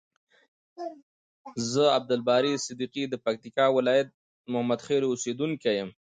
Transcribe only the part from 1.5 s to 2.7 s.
ز عبدالباری